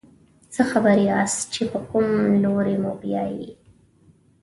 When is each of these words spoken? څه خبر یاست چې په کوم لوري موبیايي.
څه 0.53 0.61
خبر 0.71 0.97
یاست 1.09 1.41
چې 1.53 1.61
په 1.71 1.79
کوم 1.89 2.07
لوري 2.43 2.75
موبیايي. 2.85 3.49